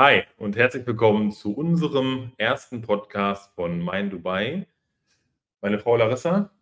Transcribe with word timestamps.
Hi 0.00 0.22
und 0.36 0.54
herzlich 0.54 0.86
willkommen 0.86 1.32
zu 1.32 1.52
unserem 1.52 2.30
ersten 2.36 2.82
Podcast 2.82 3.52
von 3.56 3.80
Mein 3.80 4.10
Dubai. 4.10 4.68
Meine 5.60 5.80
Frau 5.80 5.96
Larissa 5.96 6.52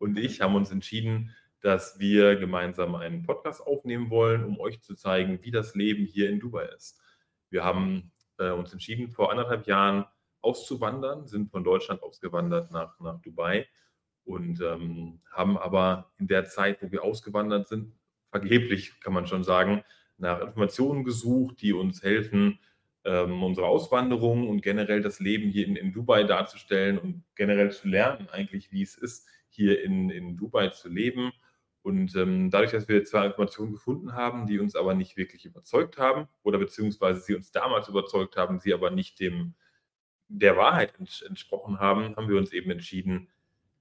und 0.00 0.18
ich 0.18 0.40
haben 0.40 0.56
uns 0.56 0.72
entschieden, 0.72 1.36
dass 1.60 2.00
wir 2.00 2.34
gemeinsam 2.34 2.96
einen 2.96 3.22
Podcast 3.22 3.64
aufnehmen 3.64 4.10
wollen, 4.10 4.42
um 4.42 4.58
euch 4.58 4.82
zu 4.82 4.96
zeigen, 4.96 5.38
wie 5.42 5.52
das 5.52 5.76
Leben 5.76 6.04
hier 6.04 6.30
in 6.30 6.40
Dubai 6.40 6.64
ist. 6.74 7.00
Wir 7.48 7.62
haben 7.62 8.10
äh, 8.38 8.50
uns 8.50 8.72
entschieden, 8.72 9.12
vor 9.12 9.30
anderthalb 9.30 9.68
Jahren 9.68 10.04
auszuwandern, 10.40 11.28
sind 11.28 11.48
von 11.52 11.62
Deutschland 11.62 12.02
ausgewandert 12.02 12.72
nach, 12.72 12.98
nach 12.98 13.22
Dubai 13.22 13.68
und 14.24 14.60
ähm, 14.62 15.20
haben 15.30 15.56
aber 15.56 16.10
in 16.18 16.26
der 16.26 16.46
Zeit, 16.46 16.82
wo 16.82 16.90
wir 16.90 17.04
ausgewandert 17.04 17.68
sind, 17.68 17.94
vergeblich 18.32 18.98
kann 18.98 19.12
man 19.12 19.28
schon 19.28 19.44
sagen, 19.44 19.84
nach 20.22 20.40
Informationen 20.40 21.04
gesucht, 21.04 21.60
die 21.60 21.72
uns 21.72 22.02
helfen, 22.02 22.58
ähm, 23.04 23.42
unsere 23.42 23.66
Auswanderung 23.66 24.48
und 24.48 24.62
generell 24.62 25.02
das 25.02 25.20
Leben 25.20 25.50
hier 25.50 25.66
in, 25.66 25.76
in, 25.76 25.92
Dubai 25.92 26.22
darzustellen 26.22 26.98
und 26.98 27.24
generell 27.34 27.72
zu 27.72 27.88
lernen, 27.88 28.28
eigentlich, 28.30 28.70
wie 28.72 28.82
es 28.82 28.96
ist, 28.96 29.26
hier 29.48 29.82
in, 29.82 30.08
in 30.08 30.36
Dubai 30.36 30.68
zu 30.68 30.88
leben. 30.88 31.32
Und 31.82 32.14
ähm, 32.14 32.50
dadurch, 32.50 32.70
dass 32.70 32.88
wir 32.88 33.04
zwar 33.04 33.26
Informationen 33.26 33.72
gefunden 33.72 34.12
haben, 34.12 34.46
die 34.46 34.60
uns 34.60 34.76
aber 34.76 34.94
nicht 34.94 35.16
wirklich 35.16 35.44
überzeugt 35.44 35.98
haben 35.98 36.28
oder 36.44 36.58
beziehungsweise 36.58 37.20
sie 37.20 37.34
uns 37.34 37.50
damals 37.50 37.88
überzeugt 37.88 38.36
haben, 38.36 38.60
sie 38.60 38.72
aber 38.72 38.90
nicht 38.90 39.18
dem 39.18 39.54
der 40.28 40.56
Wahrheit 40.56 40.94
ents 40.98 41.20
entsprochen 41.22 41.80
haben, 41.80 42.16
haben 42.16 42.28
wir 42.28 42.38
uns 42.38 42.52
eben 42.52 42.70
entschieden, 42.70 43.28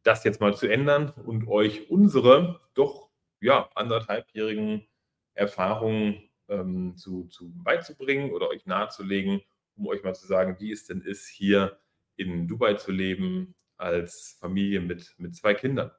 das 0.04 0.23
jetzt 0.23 0.41
mal 0.41 0.55
zu 0.55 0.68
ändern 0.68 1.12
und 1.12 1.48
euch 1.48 1.90
unsere 1.90 2.60
doch 2.73 3.10
ja 3.40 3.70
anderthalbjährigen 3.76 4.85
Erfahrungen 5.34 6.30
ähm, 6.52 6.96
zu, 6.98 7.28
zu 7.28 7.52
beizubringen 7.64 8.32
oder 8.32 8.50
euch 8.50 8.66
nahezulegen, 8.66 9.41
um 9.76 9.88
euch 9.88 10.04
mal 10.04 10.14
zu 10.14 10.28
sagen, 10.28 10.58
wie 10.60 10.72
es 10.72 10.86
denn 10.86 11.02
ist, 11.02 11.27
hier 11.27 11.80
in 12.18 12.48
Dubai 12.48 12.76
zu 12.76 12.91
leben 12.91 13.55
als 13.77 14.38
Familie 14.40 14.82
mit, 14.82 15.16
mit 15.18 15.35
zwei 15.35 15.55
Kindern. 15.55 15.91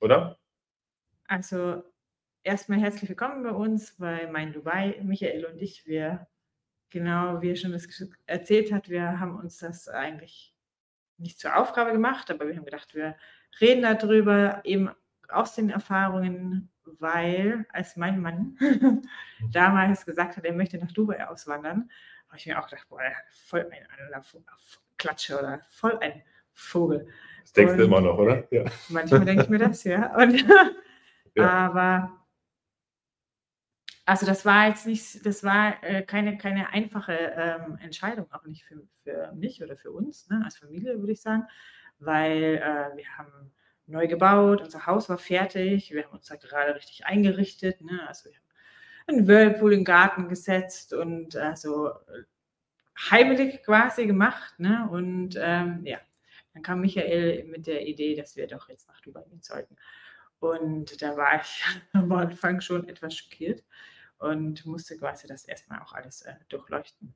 Oder? 0.00 0.38
Also 1.26 1.82
erstmal 2.42 2.80
herzlich 2.80 3.08
willkommen 3.08 3.42
bei 3.42 3.52
uns 3.52 3.96
bei 3.96 4.30
Mein 4.30 4.52
Dubai. 4.52 5.00
Michael 5.02 5.46
und 5.46 5.58
ich, 5.58 5.86
wir, 5.86 6.26
genau 6.90 7.40
wie 7.40 7.50
er 7.50 7.56
schon 7.56 7.72
das 7.72 7.86
erzählt 8.26 8.72
hat, 8.72 8.88
wir 8.88 9.18
haben 9.20 9.38
uns 9.38 9.58
das 9.58 9.88
eigentlich 9.88 10.54
nicht 11.16 11.38
zur 11.38 11.56
Aufgabe 11.56 11.92
gemacht, 11.92 12.30
aber 12.30 12.46
wir 12.46 12.56
haben 12.56 12.64
gedacht, 12.64 12.94
wir 12.94 13.16
reden 13.60 13.82
darüber, 13.82 14.60
eben 14.64 14.90
aus 15.28 15.54
den 15.54 15.70
Erfahrungen 15.70 16.70
weil 16.98 17.66
als 17.72 17.96
mein 17.96 18.20
Mann 18.20 18.58
damals 19.52 20.06
gesagt 20.06 20.36
hat, 20.36 20.44
er 20.44 20.52
möchte 20.52 20.78
nach 20.78 20.92
Dubai 20.92 21.26
auswandern, 21.26 21.90
habe 22.28 22.36
ich 22.36 22.46
mir 22.46 22.58
auch 22.58 22.68
gedacht, 22.68 22.86
boah, 22.88 23.00
voll 23.46 23.70
ein, 23.70 24.22
Klatsche 24.96 25.38
oder 25.38 25.60
voll 25.68 25.98
ein 26.00 26.22
Vogel. 26.52 27.08
Das 27.42 27.52
denkst 27.52 27.76
du 27.76 27.84
immer 27.84 28.00
noch, 28.00 28.18
oder? 28.18 28.46
Ja. 28.52 28.64
Manchmal 28.88 29.24
denke 29.24 29.44
ich 29.44 29.48
mir 29.48 29.58
das, 29.58 29.84
ja. 29.84 30.14
Und, 30.20 30.44
ja. 31.34 31.48
Aber 31.48 32.18
also 34.08 34.24
das 34.24 34.46
war 34.46 34.68
jetzt 34.68 34.86
nicht, 34.86 35.26
das 35.26 35.44
war 35.44 35.82
äh, 35.84 36.02
keine, 36.02 36.38
keine 36.38 36.70
einfache 36.70 37.12
ähm, 37.12 37.78
Entscheidung, 37.82 38.26
auch 38.32 38.46
nicht 38.46 38.64
für, 38.64 38.82
für 39.04 39.32
mich 39.34 39.62
oder 39.62 39.76
für 39.76 39.90
uns, 39.90 40.28
ne, 40.30 40.40
als 40.44 40.56
Familie, 40.56 40.98
würde 40.98 41.12
ich 41.12 41.20
sagen, 41.20 41.44
weil 41.98 42.56
äh, 42.56 42.96
wir 42.96 43.18
haben 43.18 43.52
neu 43.88 44.06
gebaut, 44.06 44.60
unser 44.60 44.86
Haus 44.86 45.08
war 45.08 45.18
fertig, 45.18 45.90
wir 45.92 46.04
haben 46.04 46.16
uns 46.16 46.26
da 46.26 46.36
gerade 46.36 46.74
richtig 46.74 47.06
eingerichtet. 47.06 47.80
Ne? 47.80 48.06
Also 48.06 48.30
wir 48.30 48.36
haben 48.36 49.18
einen 49.18 49.26
Whirlpool 49.26 49.72
im 49.72 49.84
Garten 49.84 50.28
gesetzt 50.28 50.92
und 50.92 51.34
äh, 51.34 51.56
so 51.56 51.90
heimelig 53.10 53.62
quasi 53.64 54.06
gemacht. 54.06 54.58
Ne? 54.58 54.88
Und 54.90 55.36
ähm, 55.40 55.80
ja, 55.84 55.98
dann 56.52 56.62
kam 56.62 56.80
Michael 56.80 57.44
mit 57.44 57.66
der 57.66 57.86
Idee, 57.86 58.14
dass 58.14 58.36
wir 58.36 58.46
doch 58.46 58.68
jetzt 58.68 58.88
nach 58.88 59.00
Dubai 59.00 59.22
gehen 59.28 59.42
sollten. 59.42 59.76
Und 60.38 61.00
da 61.02 61.16
war 61.16 61.40
ich 61.40 61.64
am 61.92 62.12
Anfang 62.12 62.60
schon 62.60 62.88
etwas 62.88 63.16
schockiert 63.16 63.64
und 64.18 64.66
musste 64.66 64.98
quasi 64.98 65.26
das 65.26 65.44
erstmal 65.44 65.80
auch 65.80 65.94
alles 65.94 66.22
äh, 66.22 66.34
durchleuchten. 66.48 67.14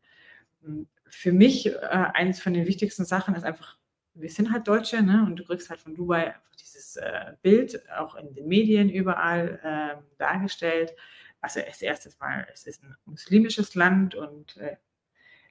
Hm, 0.62 0.88
für 1.06 1.32
mich 1.32 1.66
äh, 1.66 1.78
eines 1.80 2.40
von 2.40 2.54
den 2.54 2.66
wichtigsten 2.66 3.04
Sachen 3.04 3.34
ist 3.34 3.44
einfach 3.44 3.76
wir 4.14 4.30
sind 4.30 4.52
halt 4.52 4.68
Deutsche, 4.68 5.02
ne? 5.02 5.24
Und 5.26 5.36
du 5.36 5.44
kriegst 5.44 5.70
halt 5.70 5.80
von 5.80 5.94
Dubai 5.94 6.28
einfach 6.28 6.56
dieses 6.60 6.96
äh, 6.96 7.32
Bild, 7.42 7.82
auch 7.98 8.14
in 8.14 8.34
den 8.34 8.46
Medien 8.46 8.90
überall 8.90 9.60
äh, 9.62 10.02
dargestellt. 10.18 10.94
Also 11.40 11.60
als 11.60 11.82
erstes 11.82 12.18
Mal, 12.20 12.46
es 12.52 12.66
ist 12.66 12.82
ein 12.82 12.94
muslimisches 13.04 13.74
Land 13.74 14.14
und 14.14 14.56
äh, 14.58 14.76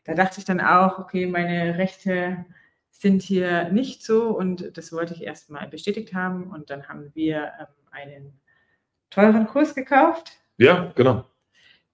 da 0.04 0.14
dachte 0.14 0.40
ich 0.40 0.46
dann 0.46 0.62
auch, 0.62 1.00
okay, 1.00 1.26
meine 1.26 1.78
Rechte 1.78 2.46
sind 2.90 3.22
hier 3.22 3.70
nicht 3.70 4.04
so 4.04 4.30
und 4.30 4.78
das 4.78 4.94
wollte 4.94 5.14
ich 5.14 5.24
erstmal 5.24 5.68
bestätigt 5.68 6.14
haben 6.14 6.52
und 6.52 6.70
dann 6.70 6.88
haben 6.88 7.12
wir 7.14 7.52
ähm, 7.60 7.68
einen 7.92 8.40
teuren 9.10 9.48
Kurs 9.48 9.76
gekauft. 9.76 10.32
Ja, 10.58 10.92
genau. 10.96 11.26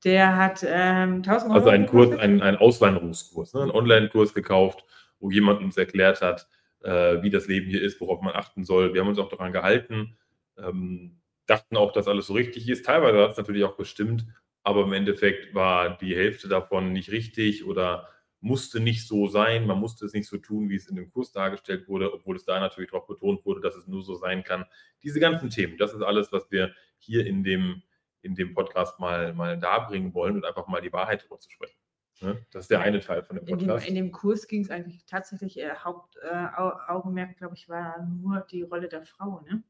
Der 0.04 0.36
hat 0.36 0.64
ähm, 0.68 1.18
1000 1.18 1.52
Euro. 1.52 1.54
Also 1.54 1.70
einen 1.70 1.88
Kurs, 1.88 2.18
einen, 2.18 2.42
einen 2.42 2.58
Auswanderungskurs, 2.58 3.54
ne? 3.54 3.64
einen 3.64 3.72
Online-Kurs 3.72 4.34
gekauft, 4.34 4.86
wo 5.20 5.32
jemand 5.32 5.62
uns 5.62 5.76
erklärt 5.78 6.22
hat, 6.22 6.48
äh, 6.84 7.22
wie 7.22 7.30
das 7.30 7.48
Leben 7.48 7.70
hier 7.70 7.82
ist, 7.82 8.00
worauf 8.02 8.22
man 8.22 8.36
achten 8.36 8.64
soll. 8.64 8.94
Wir 8.94 9.02
haben 9.02 9.08
uns 9.08 9.20
auch 9.20 9.30
daran 9.30 9.54
gehalten, 9.54 10.18
ähm, 10.58 11.20
dachten 11.46 11.78
auch, 11.78 11.92
dass 11.92 12.08
alles 12.08 12.28
so 12.28 12.34
richtig 12.34 12.68
ist. 12.70 12.86
Teilweise 12.86 13.22
hat 13.22 13.32
es 13.32 13.38
natürlich 13.38 13.64
auch 13.64 13.78
bestimmt, 13.78 14.26
aber 14.64 14.84
im 14.84 14.94
Endeffekt 14.94 15.54
war 15.54 15.98
die 15.98 16.16
Hälfte 16.16 16.48
davon 16.48 16.92
nicht 16.92 17.12
richtig 17.12 17.66
oder 17.66 18.08
musste 18.40 18.80
nicht 18.80 19.08
so 19.08 19.28
sein. 19.28 19.66
Man 19.66 19.80
musste 19.80 20.06
es 20.06 20.14
nicht 20.14 20.28
so 20.28 20.38
tun, 20.38 20.70
wie 20.70 20.76
es 20.76 20.88
in 20.88 20.96
dem 20.96 21.10
Kurs 21.12 21.32
dargestellt 21.32 21.88
wurde, 21.88 22.14
obwohl 22.14 22.36
es 22.36 22.46
da 22.46 22.60
natürlich 22.60 22.92
darauf 22.92 23.08
betont 23.08 23.46
wurde, 23.46 23.62
dass 23.62 23.76
es 23.76 23.88
nur 23.88 24.04
so 24.04 24.16
sein 24.16 24.44
kann. 24.44 24.66
Diese 25.04 25.20
ganzen 25.20 25.50
Themen, 25.50 25.78
das 25.78 25.94
ist 25.94 26.02
alles, 26.02 26.32
was 26.32 26.52
wir 26.52 26.74
hier 26.98 27.26
in 27.26 27.44
dem, 27.44 27.82
in 28.22 28.36
dem 28.36 28.54
Podcast 28.54 29.00
mal, 29.00 29.34
mal 29.34 29.58
darbringen 29.58 30.14
wollen 30.14 30.36
und 30.36 30.46
einfach 30.46 30.68
mal 30.68 30.82
die 30.82 30.94
Wahrheit 30.94 31.22
darüber 31.22 31.40
zu 31.40 31.50
sprechen. 31.50 31.78
Ne? 32.22 32.46
Das 32.52 32.66
ist 32.66 32.72
der 32.72 32.82
eine 32.82 33.00
Teil 33.00 33.24
von 33.24 33.38
dem 33.38 33.46
Podcast. 33.46 33.88
In 33.88 33.96
dem, 33.96 34.04
in 34.04 34.06
dem 34.08 34.12
Kurs 34.12 34.48
ging 34.48 34.62
es 34.62 34.70
eigentlich 34.70 35.06
tatsächlich, 35.06 35.60
äh, 35.60 35.72
Hauptaugenmerk, 35.76 37.32
äh, 37.32 37.34
glaube 37.36 37.56
ich, 37.56 37.70
war 37.70 38.06
nur 38.06 38.46
die 38.50 38.64
Rolle 38.64 38.88
der 38.88 39.04
Frau, 39.04 39.42
ne? 39.42 39.64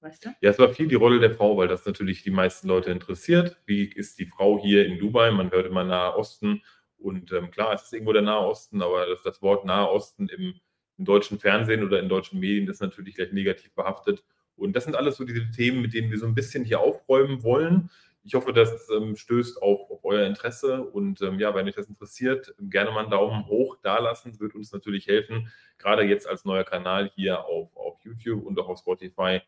Weißt 0.00 0.24
du? 0.24 0.30
Ja, 0.40 0.50
es 0.50 0.58
war 0.58 0.70
viel 0.70 0.88
die 0.88 0.94
Rolle 0.94 1.20
der 1.20 1.34
Frau, 1.34 1.58
weil 1.58 1.68
das 1.68 1.84
natürlich 1.84 2.22
die 2.22 2.30
meisten 2.30 2.68
Leute 2.68 2.90
interessiert. 2.90 3.60
Wie 3.66 3.84
ist 3.84 4.18
die 4.18 4.24
Frau 4.24 4.58
hier 4.58 4.86
in 4.86 4.98
Dubai? 4.98 5.30
Man 5.30 5.50
hört 5.50 5.66
immer 5.66 5.84
Nahe 5.84 6.16
Osten 6.16 6.62
und 7.00 7.32
ähm, 7.32 7.50
klar, 7.50 7.74
es 7.74 7.84
ist 7.84 7.92
irgendwo 7.92 8.12
der 8.12 8.22
Nahe 8.22 8.46
Osten, 8.46 8.82
aber 8.82 9.06
das, 9.06 9.22
das 9.22 9.42
Wort 9.42 9.64
Nahe 9.64 9.90
Osten 9.90 10.28
im, 10.28 10.54
im, 10.96 11.04
deutschen 11.04 11.38
Fernsehen 11.38 11.84
oder 11.84 12.00
in 12.00 12.08
deutschen 12.08 12.40
Medien 12.40 12.68
ist 12.68 12.80
natürlich 12.80 13.14
gleich 13.14 13.32
negativ 13.32 13.74
behaftet. 13.74 14.22
Und 14.56 14.74
das 14.74 14.84
sind 14.84 14.94
alles 14.94 15.16
so 15.16 15.24
diese 15.24 15.50
Themen, 15.50 15.80
mit 15.80 15.94
denen 15.94 16.10
wir 16.10 16.18
so 16.18 16.26
ein 16.26 16.34
bisschen 16.34 16.64
hier 16.64 16.80
aufräumen 16.80 17.42
wollen. 17.42 17.90
Ich 18.22 18.34
hoffe, 18.34 18.52
das 18.52 18.88
ähm, 18.90 19.16
stößt 19.16 19.62
auf, 19.62 19.90
auf, 19.90 19.99
euer 20.10 20.26
Interesse 20.26 20.82
und 20.82 21.22
ähm, 21.22 21.38
ja, 21.38 21.54
wenn 21.54 21.66
euch 21.68 21.74
das 21.74 21.88
interessiert, 21.88 22.54
gerne 22.58 22.90
mal 22.90 23.00
einen 23.00 23.10
Daumen 23.10 23.46
hoch 23.46 23.76
dalassen, 23.82 24.38
wird 24.40 24.54
uns 24.54 24.72
natürlich 24.72 25.06
helfen, 25.06 25.50
gerade 25.78 26.02
jetzt 26.02 26.28
als 26.28 26.44
neuer 26.44 26.64
Kanal 26.64 27.10
hier 27.14 27.44
auf, 27.44 27.74
auf 27.76 27.98
YouTube 28.04 28.44
und 28.44 28.58
auch 28.58 28.68
auf 28.68 28.78
Spotify. 28.78 29.40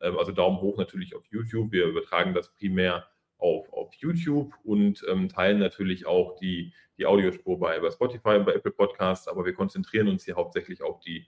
Ähm, 0.00 0.18
also 0.18 0.32
Daumen 0.32 0.60
hoch 0.60 0.76
natürlich 0.76 1.16
auf 1.16 1.24
YouTube. 1.30 1.72
Wir 1.72 1.86
übertragen 1.86 2.34
das 2.34 2.52
primär 2.52 3.06
auf, 3.38 3.72
auf 3.72 3.94
YouTube 3.94 4.52
und 4.62 5.04
ähm, 5.08 5.28
teilen 5.28 5.58
natürlich 5.58 6.06
auch 6.06 6.36
die, 6.36 6.72
die 6.98 7.06
Audiospur 7.06 7.58
bei, 7.58 7.80
bei 7.80 7.90
Spotify 7.90 8.38
bei 8.40 8.52
Apple 8.52 8.72
Podcasts, 8.72 9.26
aber 9.26 9.44
wir 9.44 9.54
konzentrieren 9.54 10.08
uns 10.08 10.24
hier 10.24 10.36
hauptsächlich 10.36 10.82
auf 10.82 11.00
die, 11.00 11.26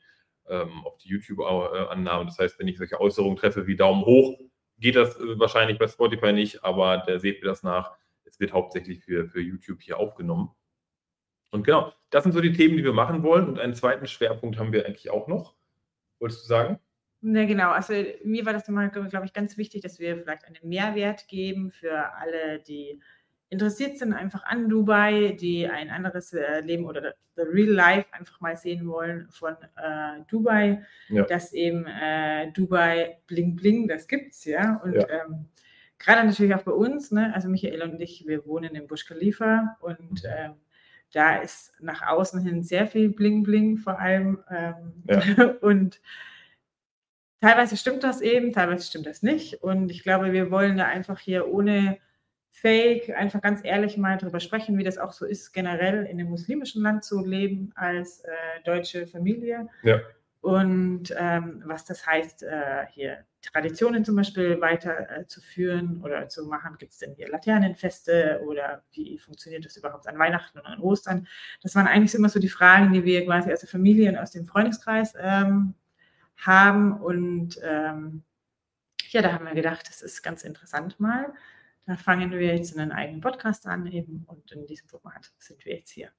ähm, 0.49 0.85
die 1.03 1.09
YouTube-Annahmen. 1.09 2.27
Das 2.27 2.39
heißt, 2.39 2.59
wenn 2.59 2.69
ich 2.69 2.77
solche 2.77 3.01
Äußerungen 3.01 3.37
treffe 3.37 3.67
wie 3.67 3.77
Daumen 3.77 4.05
hoch, 4.05 4.39
geht 4.79 4.97
das 4.97 5.17
äh, 5.17 5.39
wahrscheinlich 5.39 5.79
bei 5.79 5.89
Spotify 5.89 6.33
nicht, 6.33 6.63
aber 6.63 6.99
der 6.99 7.19
seht 7.19 7.43
mir 7.43 7.49
das 7.49 7.63
nach. 7.63 7.97
Wird 8.43 8.53
hauptsächlich 8.53 9.05
für, 9.05 9.29
für 9.29 9.41
YouTube 9.41 9.81
hier 9.81 9.99
aufgenommen. 9.99 10.51
Und 11.53 11.65
genau, 11.65 11.93
das 12.11 12.25
sind 12.25 12.33
so 12.33 12.41
die 12.41 12.53
Themen, 12.53 12.77
die 12.77 12.83
wir 12.83 12.93
machen 12.93 13.23
wollen. 13.23 13.47
Und 13.47 13.61
einen 13.61 13.75
zweiten 13.75 14.09
Schwerpunkt 14.09 14.59
haben 14.59 14.73
wir 14.73 14.85
eigentlich 14.85 15.11
auch 15.11 15.29
noch. 15.29 15.55
Wolltest 16.19 16.43
du 16.43 16.49
sagen? 16.49 16.81
Ne, 17.21 17.47
genau. 17.47 17.71
Also 17.71 17.95
mir 18.25 18.45
war 18.45 18.53
das 18.53 18.69
immer, 18.69 18.89
glaube 18.89 19.27
ich, 19.27 19.33
ganz 19.33 19.57
wichtig, 19.57 19.83
dass 19.83 20.01
wir 20.01 20.19
vielleicht 20.19 20.45
einen 20.45 20.59
Mehrwert 20.65 21.29
geben 21.29 21.71
für 21.71 22.13
alle, 22.17 22.59
die 22.59 23.01
interessiert 23.49 23.97
sind 23.97 24.13
einfach 24.13 24.43
an 24.45 24.69
Dubai, 24.69 25.37
die 25.39 25.69
ein 25.69 25.91
anderes 25.91 26.33
äh, 26.33 26.63
Leben 26.63 26.85
oder 26.85 27.15
the 27.37 27.43
real 27.43 27.71
life 27.71 28.13
einfach 28.13 28.41
mal 28.41 28.57
sehen 28.57 28.89
wollen 28.89 29.29
von 29.31 29.55
äh, 29.77 30.23
Dubai, 30.27 30.85
ja. 31.11 31.23
dass 31.25 31.53
eben 31.53 31.87
äh, 31.87 32.51
Dubai 32.51 33.21
bling 33.29 33.55
bling, 33.55 33.87
das 33.87 34.09
gibt's 34.09 34.45
ja 34.47 34.81
und 34.83 34.95
ja. 34.95 35.07
ähm, 35.09 35.49
gerade 36.03 36.27
natürlich 36.27 36.55
auch 36.55 36.63
bei 36.63 36.73
uns, 36.73 37.11
ne? 37.11 37.33
also 37.35 37.49
Michael 37.49 37.83
und 37.83 38.01
ich, 38.01 38.27
wir 38.27 38.47
wohnen 38.47 38.75
in 38.75 38.87
Busch 38.87 39.07
Khalifa 39.07 39.77
und 39.81 40.23
ähm, 40.25 40.55
da 41.13 41.37
ist 41.37 41.73
nach 41.81 42.07
außen 42.07 42.43
hin 42.43 42.63
sehr 42.63 42.87
viel 42.87 43.11
bling 43.11 43.43
bling 43.43 43.77
vor 43.77 43.99
allem 43.99 44.43
ähm, 44.51 44.93
ja. 45.09 45.45
und 45.61 46.01
teilweise 47.41 47.77
stimmt 47.77 48.03
das 48.03 48.21
eben, 48.21 48.53
teilweise 48.53 48.87
stimmt 48.87 49.07
das 49.07 49.23
nicht 49.23 49.63
und 49.63 49.91
ich 49.91 50.03
glaube, 50.03 50.33
wir 50.33 50.51
wollen 50.51 50.77
da 50.77 50.87
einfach 50.87 51.21
hier 51.21 51.49
ohne 51.49 51.99
fake, 52.51 53.11
einfach 53.17 53.41
ganz 53.41 53.61
ehrlich 53.65 53.97
mal 53.97 54.19
darüber 54.19 54.41
sprechen, 54.41 54.77
wie 54.79 54.85
das 54.85 54.99
auch 54.99 55.13
so 55.13 55.25
ist, 55.25 55.53
generell 55.53 56.05
in 56.05 56.21
einem 56.21 56.29
muslimischen 56.29 56.83
Land 56.83 57.05
zu 57.05 57.25
leben 57.25 57.73
als 57.75 58.21
äh, 58.21 58.29
deutsche 58.65 59.07
Familie. 59.07 59.69
Ja. 59.83 60.01
Und 60.43 61.15
ähm, 61.17 61.63
was 61.65 61.85
das 61.85 62.05
heißt, 62.05 62.43
äh, 62.43 62.87
hier 62.91 63.25
Traditionen 63.43 64.05
zum 64.05 64.17
Beispiel 64.17 64.61
weiterzuführen 64.61 66.01
äh, 66.01 66.05
oder 66.05 66.29
zu 66.29 66.45
machen. 66.47 66.77
Gibt 66.79 66.93
es 66.93 66.99
denn 66.99 67.15
hier 67.15 67.29
Laternenfeste 67.29 68.41
oder 68.45 68.83
wie 68.91 69.19
funktioniert 69.19 69.65
das 69.65 69.77
überhaupt 69.77 70.09
an 70.09 70.19
Weihnachten 70.19 70.59
und 70.59 70.67
an 70.67 70.81
Ostern? 70.81 71.29
Das 71.63 71.77
waren 71.77 71.87
eigentlich 71.87 72.15
immer 72.17 72.29
so 72.29 72.41
die 72.41 72.49
Fragen, 72.49 72.93
die 72.93 73.05
wir 73.05 73.25
quasi 73.25 73.53
aus 73.53 73.61
der 73.61 73.69
Familie 73.69 74.11
und 74.11 74.19
aus 74.19 74.33
dem 74.33 74.45
Freundeskreis 74.45 75.15
ähm, 75.17 75.75
haben. 76.37 77.01
Und 77.01 77.61
ähm, 77.63 78.25
ja, 79.11 79.23
da 79.23 79.33
haben 79.33 79.47
wir 79.47 79.55
gedacht, 79.55 79.89
das 79.89 80.03
ist 80.03 80.23
ganz 80.23 80.43
interessant 80.43 80.99
mal. 80.99 81.33
Da 81.87 81.97
fangen 81.97 82.33
wir 82.33 82.57
jetzt 82.57 82.77
einen 82.77 82.91
eigenen 82.91 83.21
Podcast 83.21 83.67
an 83.69 83.87
eben 83.87 84.25
und 84.27 84.51
in 84.51 84.67
diesem 84.67 84.89
Format 84.89 85.33
sind 85.39 85.65
wir 85.65 85.77
jetzt 85.77 85.91
hier. 85.91 86.11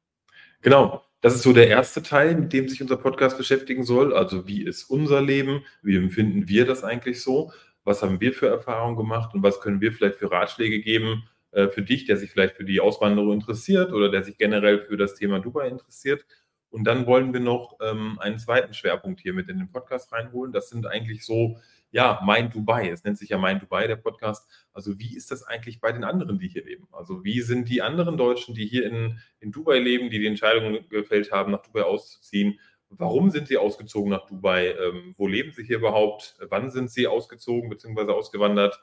Genau, 0.62 1.03
das 1.21 1.35
ist 1.35 1.44
so 1.44 1.53
der 1.53 1.69
erste 1.69 2.03
Teil, 2.03 2.35
mit 2.35 2.51
dem 2.53 2.68
sich 2.68 2.81
unser 2.81 2.97
Podcast 2.97 3.38
beschäftigen 3.38 3.83
soll. 3.83 4.13
Also 4.13 4.47
wie 4.47 4.63
ist 4.63 4.83
unser 4.83 5.21
Leben? 5.21 5.63
Wie 5.81 5.95
empfinden 5.95 6.47
wir 6.47 6.65
das 6.65 6.83
eigentlich 6.83 7.21
so? 7.21 7.51
Was 7.83 8.01
haben 8.01 8.19
wir 8.21 8.33
für 8.33 8.47
Erfahrungen 8.47 8.95
gemacht 8.95 9.33
und 9.33 9.44
was 9.44 9.62
können 9.62 9.81
wir 9.81 9.91
vielleicht 9.91 10.15
für 10.15 10.31
Ratschläge 10.31 10.81
geben 10.81 11.27
äh, 11.51 11.68
für 11.68 11.81
dich, 11.81 12.06
der 12.06 12.18
sich 12.18 12.31
vielleicht 12.31 12.56
für 12.56 12.65
die 12.65 12.80
Auswanderung 12.80 13.33
interessiert 13.33 13.94
oder 13.94 14.09
der 14.09 14.24
sich 14.24 14.38
generell 14.38 14.85
für 14.85 14.97
das 14.97 15.15
Thema 15.15 15.39
Dubai 15.39 15.68
interessiert? 15.68 16.25
Und 16.69 16.86
dann 16.86 17.06
wollen 17.06 17.33
wir 17.33 17.39
noch 17.39 17.77
ähm, 17.81 18.18
einen 18.19 18.39
zweiten 18.39 18.74
Schwerpunkt 18.74 19.21
hier 19.21 19.33
mit 19.33 19.47
in 19.47 19.59
den 19.59 19.71
Podcast 19.71 20.12
reinholen. 20.12 20.51
Das 20.51 20.69
sind 20.69 20.88
eigentlich 20.88 21.24
so 21.25 21.57
ja, 21.93 22.19
Mein 22.25 22.49
Dubai. 22.49 22.89
Es 22.89 23.03
nennt 23.03 23.19
sich 23.19 23.29
ja 23.29 23.37
Mein 23.37 23.59
Dubai, 23.59 23.85
der 23.85 23.97
Podcast. 23.97 24.49
Also 24.73 24.97
wie 24.97 25.15
ist 25.15 25.29
das 25.29 25.43
eigentlich 25.43 25.79
bei 25.79 25.91
den 25.91 26.03
anderen, 26.03 26.39
die 26.39 26.47
hier 26.47 26.65
leben? 26.65 26.87
Also 26.91 27.23
wie 27.23 27.39
sind 27.41 27.69
die 27.69 27.83
anderen 27.83 28.17
Deutschen, 28.17 28.55
die 28.55 28.65
hier 28.65 28.87
in, 28.87 29.19
in 29.39 29.51
Dubai 29.51 29.77
leben, 29.77 30.09
die 30.09 30.17
die 30.17 30.25
Entscheidung 30.25 30.89
gefällt 30.89 31.31
haben, 31.31 31.51
nach 31.51 31.61
Dubai 31.61 31.83
auszuziehen? 31.83 32.59
Warum 32.89 33.29
sind 33.29 33.47
sie 33.47 33.57
ausgezogen 33.57 34.09
nach 34.09 34.25
Dubai? 34.25 34.71
Ähm, 34.71 35.13
wo 35.17 35.27
leben 35.27 35.51
sie 35.51 35.63
hier 35.63 35.77
überhaupt? 35.77 36.35
Wann 36.49 36.71
sind 36.71 36.89
sie 36.89 37.05
ausgezogen 37.05 37.69
bzw. 37.69 38.11
ausgewandert? 38.11 38.81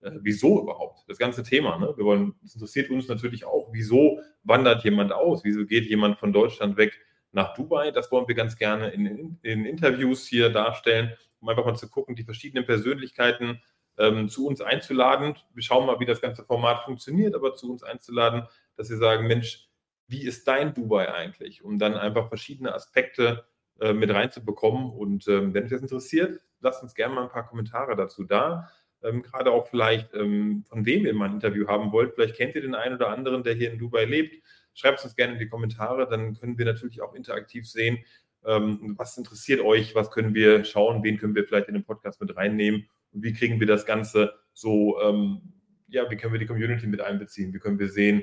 Äh, 0.00 0.12
wieso 0.20 0.62
überhaupt? 0.62 1.00
Das 1.08 1.18
ganze 1.18 1.42
Thema. 1.42 1.78
Ne? 1.78 1.92
Wir 1.96 2.04
wollen, 2.04 2.36
es 2.44 2.54
interessiert 2.54 2.90
uns 2.90 3.08
natürlich 3.08 3.44
auch, 3.44 3.70
wieso 3.72 4.20
wandert 4.44 4.84
jemand 4.84 5.12
aus? 5.12 5.42
Wieso 5.42 5.66
geht 5.66 5.86
jemand 5.86 6.16
von 6.20 6.32
Deutschland 6.32 6.76
weg 6.76 7.00
nach 7.32 7.54
Dubai? 7.54 7.90
Das 7.90 8.12
wollen 8.12 8.28
wir 8.28 8.36
ganz 8.36 8.56
gerne 8.56 8.90
in, 8.90 9.06
in, 9.06 9.38
in 9.42 9.64
Interviews 9.64 10.28
hier 10.28 10.48
darstellen 10.48 11.12
um 11.42 11.48
einfach 11.48 11.66
mal 11.66 11.74
zu 11.74 11.90
gucken, 11.90 12.16
die 12.16 12.24
verschiedenen 12.24 12.64
Persönlichkeiten 12.64 13.60
ähm, 13.98 14.28
zu 14.28 14.46
uns 14.46 14.60
einzuladen. 14.62 15.36
Wir 15.52 15.62
schauen 15.62 15.86
mal, 15.86 16.00
wie 16.00 16.06
das 16.06 16.20
ganze 16.20 16.44
Format 16.44 16.84
funktioniert, 16.84 17.34
aber 17.34 17.54
zu 17.54 17.70
uns 17.70 17.82
einzuladen, 17.82 18.46
dass 18.76 18.88
sie 18.88 18.96
sagen, 18.96 19.26
Mensch, 19.26 19.68
wie 20.06 20.24
ist 20.24 20.46
dein 20.48 20.72
Dubai 20.74 21.12
eigentlich? 21.12 21.62
Um 21.62 21.78
dann 21.78 21.94
einfach 21.94 22.28
verschiedene 22.28 22.74
Aspekte 22.74 23.44
äh, 23.80 23.92
mit 23.92 24.10
reinzubekommen. 24.10 24.90
Und 24.90 25.26
ähm, 25.28 25.52
wenn 25.54 25.64
euch 25.64 25.70
das 25.70 25.82
interessiert, 25.82 26.40
lasst 26.60 26.82
uns 26.82 26.94
gerne 26.94 27.14
mal 27.14 27.24
ein 27.24 27.30
paar 27.30 27.46
Kommentare 27.46 27.96
dazu 27.96 28.24
da. 28.24 28.70
Ähm, 29.02 29.22
gerade 29.22 29.50
auch 29.50 29.66
vielleicht, 29.68 30.14
ähm, 30.14 30.64
von 30.68 30.86
wem 30.86 31.04
ihr 31.04 31.14
mal 31.14 31.26
ein 31.26 31.34
Interview 31.34 31.66
haben 31.66 31.92
wollt. 31.92 32.14
Vielleicht 32.14 32.36
kennt 32.36 32.54
ihr 32.54 32.62
den 32.62 32.74
einen 32.74 32.94
oder 32.94 33.08
anderen, 33.08 33.42
der 33.42 33.54
hier 33.54 33.72
in 33.72 33.78
Dubai 33.78 34.04
lebt. 34.04 34.42
Schreibt 34.74 35.00
es 35.00 35.04
uns 35.04 35.16
gerne 35.16 35.34
in 35.34 35.38
die 35.38 35.48
Kommentare, 35.48 36.08
dann 36.08 36.38
können 36.38 36.56
wir 36.56 36.64
natürlich 36.64 37.02
auch 37.02 37.14
interaktiv 37.14 37.68
sehen, 37.68 37.98
ähm, 38.44 38.94
was 38.96 39.16
interessiert 39.16 39.60
euch? 39.60 39.94
Was 39.94 40.10
können 40.10 40.34
wir 40.34 40.64
schauen? 40.64 41.02
Wen 41.02 41.18
können 41.18 41.34
wir 41.34 41.44
vielleicht 41.44 41.68
in 41.68 41.74
den 41.74 41.84
Podcast 41.84 42.20
mit 42.20 42.36
reinnehmen? 42.36 42.88
Und 43.12 43.22
wie 43.22 43.32
kriegen 43.32 43.60
wir 43.60 43.66
das 43.66 43.86
Ganze 43.86 44.34
so, 44.52 45.00
ähm, 45.00 45.40
ja, 45.88 46.10
wie 46.10 46.16
können 46.16 46.32
wir 46.32 46.40
die 46.40 46.46
Community 46.46 46.86
mit 46.86 47.00
einbeziehen? 47.00 47.52
Wie 47.52 47.58
können 47.58 47.78
wir 47.78 47.88
sehen, 47.88 48.22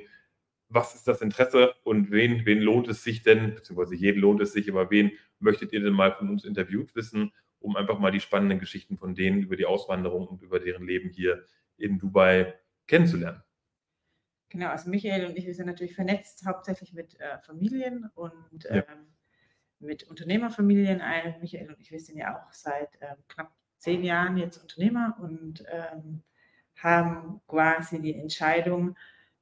was 0.69 0.95
ist 0.95 1.07
das 1.07 1.21
Interesse 1.21 1.74
und 1.83 2.12
wen, 2.12 2.45
wen 2.45 2.60
lohnt 2.60 2.88
es 2.88 3.04
sich 3.04 3.24
denn, 3.24 3.56
beziehungsweise 3.56 3.95
jeden 3.95 4.21
lohnt 4.21 4.42
es 4.42 4.54
sich, 4.54 4.69
aber 4.69 4.92
wen 4.92 5.12
möchtet 5.39 5.74
ihr 5.74 5.81
denn 5.81 5.94
mal 5.94 6.13
von 6.13 6.30
uns 6.30 6.45
interviewt 6.45 6.95
wissen, 6.95 7.33
um 7.60 7.75
einfach 7.75 8.00
mal 8.00 8.12
die 8.12 8.19
spannenden 8.19 8.60
Geschichten 8.60 8.98
von 8.98 9.15
denen 9.15 9.42
über 9.42 9.56
die 9.56 9.65
Auswanderung 9.65 10.27
und 10.27 10.42
über 10.44 10.60
deren 10.60 10.86
Leben 10.86 11.10
hier 11.10 11.44
in 11.77 11.98
Dubai 11.98 12.54
kennenzulernen? 12.88 13.42
Genau, 14.50 14.69
also 14.69 14.89
Michael 14.89 15.25
und 15.25 15.38
ich, 15.38 15.45
wir 15.45 15.54
sind 15.54 15.68
natürlich 15.68 15.95
vernetzt, 15.95 16.45
hauptsächlich 16.45 16.94
mit 16.94 17.19
äh, 17.19 17.39
Familien 17.39 18.10
und 18.15 18.63
ja. 18.63 18.77
ähm, 18.77 19.07
mit 19.80 20.04
Unternehmerfamilien 20.04 21.02
ein. 21.02 21.36
Michael 21.42 21.70
und 21.70 21.80
ich, 21.80 21.92
wir 21.92 22.00
sind 22.00 22.18
ja 22.18 22.36
auch 22.36 22.52
seit 22.52 22.90
ähm, 23.02 23.18
knapp 23.28 23.52
zehn 23.78 24.04
Jahren 24.04 24.38
jetzt 24.38 24.62
Unternehmer 24.62 25.18
und 25.22 25.64
ähm, 25.72 26.22
haben 26.76 27.42
quasi 27.48 28.02
die 28.02 28.16
Entscheidung 28.16 28.96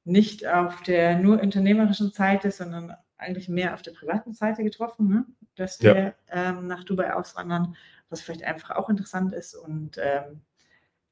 nicht 0.04 0.46
auf 0.46 0.82
der 0.82 1.18
nur 1.18 1.40
unternehmerischen 1.40 2.10
Seite, 2.12 2.50
sondern 2.50 2.96
eigentlich 3.16 3.48
mehr 3.48 3.74
auf 3.74 3.82
der 3.82 3.92
privaten 3.92 4.32
Seite 4.32 4.62
getroffen, 4.62 5.08
ne? 5.08 5.26
dass 5.56 5.82
wir 5.82 5.96
ja. 5.96 6.14
ähm, 6.50 6.66
nach 6.66 6.84
Dubai 6.84 7.12
auswandern, 7.12 7.76
was 8.08 8.20
vielleicht 8.20 8.44
einfach 8.44 8.70
auch 8.76 8.88
interessant 8.88 9.34
ist 9.34 9.54
und 9.54 9.98
ähm, 10.00 10.40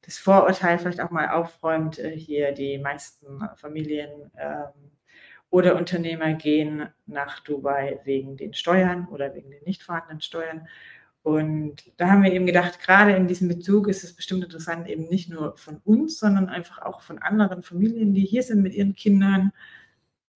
das 0.02 0.18
Vorurteil 0.18 0.78
vielleicht 0.78 1.00
auch 1.00 1.10
mal 1.10 1.28
aufräumt, 1.30 1.98
äh, 1.98 2.16
hier 2.16 2.52
die 2.52 2.78
meisten 2.78 3.40
Familien 3.56 4.30
ähm, 4.38 4.92
oder 5.50 5.76
Unternehmer 5.76 6.34
gehen 6.34 6.88
nach 7.06 7.40
Dubai 7.40 8.00
wegen 8.04 8.36
den 8.36 8.54
Steuern 8.54 9.08
oder 9.08 9.34
wegen 9.34 9.50
den 9.50 9.62
nicht 9.64 9.82
vorhandenen 9.82 10.20
Steuern. 10.20 10.68
Und 11.22 11.92
da 11.96 12.08
haben 12.08 12.22
wir 12.22 12.32
eben 12.32 12.46
gedacht, 12.46 12.80
gerade 12.80 13.12
in 13.16 13.26
diesem 13.26 13.48
Bezug 13.48 13.88
ist 13.88 14.04
es 14.04 14.14
bestimmt 14.14 14.44
interessant, 14.44 14.88
eben 14.88 15.08
nicht 15.08 15.28
nur 15.28 15.56
von 15.56 15.78
uns, 15.78 16.20
sondern 16.20 16.48
einfach 16.48 16.82
auch 16.82 17.00
von 17.00 17.18
anderen 17.18 17.62
Familien, 17.62 18.14
die 18.14 18.24
hier 18.24 18.42
sind 18.42 18.62
mit 18.62 18.74
ihren 18.74 18.94
Kindern. 18.94 19.52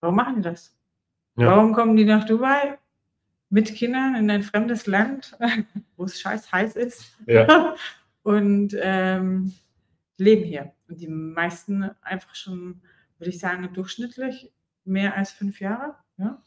Warum 0.01 0.17
machen 0.17 0.37
die 0.37 0.43
das? 0.43 0.77
Ja. 1.37 1.47
Warum 1.47 1.75
kommen 1.75 1.97
die 1.97 2.05
nach 2.05 2.25
Dubai 2.25 2.77
mit 3.51 3.75
Kindern 3.75 4.17
in 4.17 4.31
ein 4.31 4.43
fremdes 4.43 4.87
Land, 4.87 5.39
wo 5.97 6.05
es 6.05 6.21
scheiß 6.21 6.51
heiß 6.51 6.77
ist? 6.77 7.17
Ja. 7.27 7.77
Und 8.23 8.77
ähm, 8.81 9.55
leben 10.19 10.45
hier. 10.45 10.73
Und 10.89 11.01
die 11.01 11.09
meisten 11.09 11.91
einfach 12.03 12.35
schon, 12.35 12.83
würde 13.19 13.31
ich 13.31 13.39
sagen, 13.39 13.69
durchschnittlich 13.73 14.53
mehr 14.85 15.17
als 15.17 15.33
fünf 15.33 15.61
Jahre? 15.61 15.95
Ja, 16.19 16.43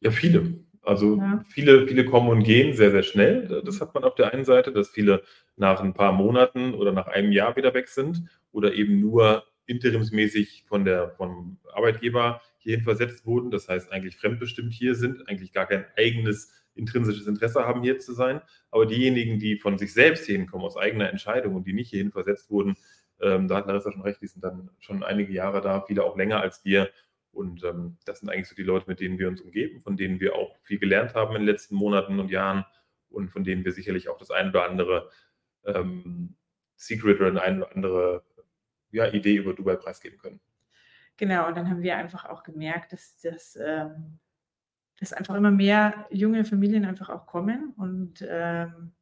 ja 0.00 0.10
viele. 0.10 0.54
Also 0.82 1.16
ja. 1.16 1.42
viele, 1.48 1.86
viele 1.86 2.04
kommen 2.04 2.28
und 2.28 2.44
gehen 2.44 2.74
sehr, 2.76 2.90
sehr 2.90 3.02
schnell. 3.02 3.62
Das 3.64 3.80
hat 3.80 3.94
man 3.94 4.04
auf 4.04 4.14
der 4.14 4.32
einen 4.32 4.44
Seite, 4.44 4.70
dass 4.70 4.90
viele 4.90 5.22
nach 5.56 5.80
ein 5.80 5.94
paar 5.94 6.12
Monaten 6.12 6.74
oder 6.74 6.92
nach 6.92 7.06
einem 7.06 7.32
Jahr 7.32 7.56
wieder 7.56 7.72
weg 7.72 7.88
sind 7.88 8.24
oder 8.52 8.74
eben 8.74 9.00
nur 9.00 9.44
interimsmäßig 9.66 10.64
von 10.68 10.84
der, 10.84 11.10
vom 11.10 11.58
Arbeitgeber 11.72 12.42
hierhin 12.58 12.84
versetzt 12.84 13.24
wurden. 13.24 13.50
Das 13.50 13.68
heißt, 13.68 13.92
eigentlich 13.92 14.16
fremdbestimmt 14.16 14.72
hier 14.72 14.94
sind, 14.94 15.26
eigentlich 15.28 15.52
gar 15.52 15.66
kein 15.66 15.86
eigenes 15.96 16.52
intrinsisches 16.74 17.26
Interesse 17.26 17.64
haben, 17.64 17.82
hier 17.82 17.98
zu 17.98 18.12
sein. 18.12 18.40
Aber 18.70 18.84
diejenigen, 18.84 19.38
die 19.38 19.56
von 19.56 19.78
sich 19.78 19.92
selbst 19.92 20.26
hierhin 20.26 20.46
kommen, 20.46 20.64
aus 20.64 20.76
eigener 20.76 21.08
Entscheidung 21.08 21.54
und 21.54 21.66
die 21.66 21.72
nicht 21.72 21.90
hierhin 21.90 22.10
versetzt 22.10 22.50
wurden, 22.50 22.76
ähm, 23.20 23.48
da 23.48 23.56
hat 23.56 23.66
Larissa 23.66 23.92
schon 23.92 24.02
recht, 24.02 24.20
die 24.20 24.26
sind 24.26 24.42
dann 24.42 24.70
schon 24.80 25.02
einige 25.02 25.32
Jahre 25.32 25.60
da, 25.60 25.82
viele 25.82 26.04
auch 26.04 26.16
länger 26.16 26.40
als 26.40 26.64
wir. 26.64 26.90
Und 27.34 27.64
ähm, 27.64 27.98
das 28.04 28.20
sind 28.20 28.30
eigentlich 28.30 28.48
so 28.48 28.54
die 28.54 28.62
Leute, 28.62 28.88
mit 28.88 29.00
denen 29.00 29.18
wir 29.18 29.28
uns 29.28 29.40
umgeben, 29.40 29.80
von 29.80 29.96
denen 29.96 30.20
wir 30.20 30.34
auch 30.34 30.56
viel 30.62 30.78
gelernt 30.78 31.14
haben 31.14 31.34
in 31.34 31.42
den 31.42 31.46
letzten 31.46 31.74
Monaten 31.74 32.18
und 32.20 32.30
Jahren 32.30 32.64
und 33.10 33.30
von 33.30 33.44
denen 33.44 33.64
wir 33.64 33.72
sicherlich 33.72 34.08
auch 34.08 34.18
das 34.18 34.30
ein 34.30 34.48
oder 34.50 34.64
andere 34.64 35.10
ähm, 35.64 36.36
Secret 36.76 37.20
oder 37.20 37.42
eine 37.42 37.70
andere 37.70 38.24
ja, 38.90 39.12
Idee 39.12 39.36
über 39.36 39.54
Dubai 39.54 39.76
preisgeben 39.76 40.18
können. 40.18 40.40
Genau, 41.16 41.46
und 41.46 41.56
dann 41.56 41.68
haben 41.68 41.82
wir 41.82 41.96
einfach 41.96 42.24
auch 42.24 42.42
gemerkt, 42.42 42.92
dass, 42.92 43.16
dass, 43.18 43.56
ähm, 43.60 44.18
dass 44.98 45.12
einfach 45.12 45.34
immer 45.34 45.50
mehr 45.50 46.06
junge 46.10 46.44
Familien 46.44 46.84
einfach 46.84 47.08
auch 47.08 47.26
kommen 47.26 47.72
und 47.76 48.24
ähm, 48.28 48.92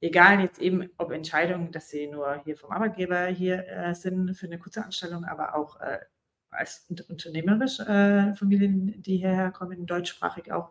egal 0.00 0.40
jetzt 0.40 0.58
eben, 0.60 0.90
ob 0.98 1.10
Entscheidungen, 1.12 1.72
dass 1.72 1.88
sie 1.88 2.06
nur 2.06 2.42
hier 2.44 2.56
vom 2.56 2.70
Arbeitgeber 2.70 3.26
hier 3.26 3.66
äh, 3.66 3.94
sind 3.94 4.34
für 4.36 4.46
eine 4.46 4.58
kurze 4.58 4.84
Anstellung, 4.84 5.24
aber 5.24 5.54
auch 5.54 5.80
äh, 5.80 6.00
als 6.54 6.86
unternehmerisch 7.08 7.80
äh, 7.80 8.34
Familien, 8.34 9.02
die 9.02 9.18
hierher 9.18 9.50
kommen, 9.50 9.86
deutschsprachig 9.86 10.52
auch, 10.52 10.70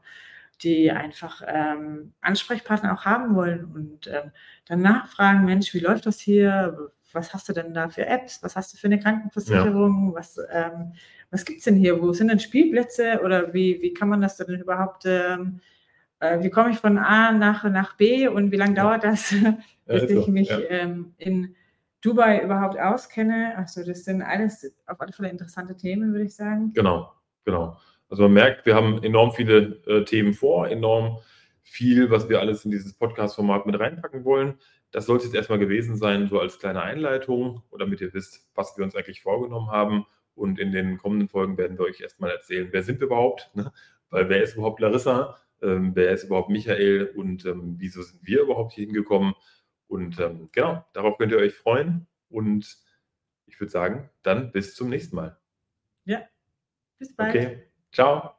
die 0.62 0.92
einfach 0.92 1.42
ähm, 1.46 2.14
Ansprechpartner 2.22 2.94
auch 2.94 3.06
haben 3.06 3.36
wollen 3.36 3.66
und 3.66 4.08
ähm, 4.08 4.32
dann 4.68 4.82
nachfragen, 4.82 5.46
Mensch, 5.46 5.74
wie 5.74 5.80
läuft 5.80 6.06
das 6.06 6.20
hier? 6.20 6.92
Was 7.12 7.34
hast 7.34 7.50
du 7.50 7.54
denn 7.54 7.74
da 7.74 7.90
für 7.90 8.06
Apps? 8.06 8.42
Was 8.42 8.56
hast 8.56 8.74
du 8.74 8.78
für 8.78 8.88
eine 8.88 9.00
Krankenversicherung? 9.00 10.10
Ja. 10.10 10.20
Was, 10.20 10.40
ähm, 10.52 10.94
was 11.32 11.46
gibt 11.46 11.60
es 11.60 11.66
denn 11.66 11.76
hier? 11.76 12.02
Wo 12.02 12.14
sind 12.14 12.30
denn 12.30 12.40
Spielplätze? 12.40 13.22
Oder 13.24 13.54
wie, 13.54 13.82
wie 13.82 13.94
kann 13.94 14.10
man 14.10 14.22
das 14.22 14.38
denn 14.38 14.60
überhaupt, 14.60 15.04
ähm, 15.06 15.60
äh, 16.20 16.42
wie 16.42 16.50
komme 16.50 16.72
ich 16.72 16.78
von 16.78 16.98
A 16.98 17.32
nach, 17.32 17.64
nach 17.66 17.96
B 17.98 18.28
und 18.28 18.52
wie 18.52 18.58
lange 18.58 18.76
dauert 18.76 19.04
das, 19.04 19.32
bis 19.86 20.04
ja, 20.04 20.20
ich 20.20 20.28
mich 20.28 20.50
ja. 20.50 20.60
Ähm, 20.70 21.14
in 21.18 21.56
Dubai 22.04 22.44
überhaupt 22.44 22.78
auskenne. 22.78 23.54
Also 23.58 23.84
das 23.84 24.04
sind 24.04 24.22
alles 24.22 24.76
auf 24.88 25.00
alle 25.00 25.14
Fälle 25.14 25.30
interessante 25.30 25.76
Themen, 25.76 26.12
würde 26.12 26.26
ich 26.26 26.36
sagen. 26.36 26.74
Genau, 26.74 27.14
genau. 27.46 27.78
Also 28.10 28.24
man 28.24 28.34
merkt, 28.34 28.66
wir 28.66 28.76
haben 28.76 29.02
enorm 29.02 29.32
viele 29.32 29.82
äh, 29.88 30.04
Themen 30.04 30.34
vor, 30.34 30.68
enorm 30.68 31.20
viel, 31.62 32.12
was 32.12 32.30
wir 32.30 32.40
alles 32.40 32.66
in 32.66 32.72
dieses 32.72 32.94
Podcast-Format 32.94 33.66
mit 33.66 33.80
reinpacken 33.80 34.26
wollen. 34.26 34.56
Das 34.92 35.08
sollte 35.08 35.26
jetzt 35.26 35.34
erstmal 35.34 35.60
gewesen 35.60 35.96
sein, 35.96 36.28
so 36.28 36.40
als 36.40 36.60
kleine 36.60 36.84
Einleitung, 36.84 37.64
damit 37.80 38.02
ihr 38.02 38.14
wisst, 38.14 38.48
was 38.54 38.78
wir 38.78 38.84
uns 38.84 38.96
eigentlich 38.96 39.22
vorgenommen 39.22 39.72
haben 39.72 40.06
Und 40.36 40.60
in 40.60 40.72
den 40.72 40.98
kommenden 40.98 41.30
Folgen 41.30 41.58
werden 41.58 41.78
wir 41.78 41.86
euch 41.86 42.02
erstmal 42.02 42.32
erzählen, 42.32 42.68
wer 42.72 42.84
sind 42.84 43.00
wir 43.00 43.08
überhaupt? 43.08 43.50
Ne? 43.56 43.72
Weil 44.10 44.30
wer 44.30 44.44
ist 44.44 44.56
überhaupt 44.56 44.80
Larissa? 44.80 45.38
Ähm, 45.62 45.92
wer 45.96 46.12
ist 46.12 46.26
überhaupt 46.26 46.50
Michael? 46.50 47.12
Und 47.16 47.46
ähm, 47.46 47.76
wieso 47.78 48.02
sind 48.02 48.20
wir 48.24 48.42
überhaupt 48.42 48.74
hier 48.74 48.86
hingekommen? 48.86 49.34
Und 49.94 50.20
ähm, 50.20 50.50
genau, 50.52 50.84
darauf 50.94 51.20
könnt 51.20 51.32
ihr 51.32 51.38
euch 51.38 51.54
freuen. 51.54 52.08
Und 52.28 52.80
ich 53.46 53.60
würde 53.60 53.70
sagen, 53.70 54.10
dann 54.24 54.52
bis 54.52 54.74
zum 54.74 54.90
nächsten 54.90 55.16
Mal. 55.16 55.38
Ja, 56.04 56.24
bis 56.98 57.16
bald. 57.16 57.36
Okay, 57.36 57.68
ciao. 57.92 58.34